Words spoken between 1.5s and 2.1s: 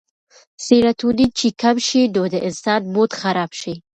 کم شي